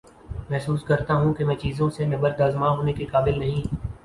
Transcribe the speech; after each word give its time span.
محسوس 0.49 0.83
کرتا 0.83 1.13
ہوں 1.13 1.33
کہ 1.33 1.45
میں 1.45 1.55
چیزوں 1.55 1.89
سے 1.89 2.05
نبرد 2.05 2.41
آزما 2.41 2.69
ہونے 2.69 2.93
کے 2.93 3.05
قابل 3.05 3.39
نہی 3.39 3.61